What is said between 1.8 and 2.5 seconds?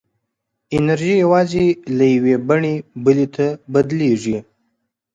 له یوې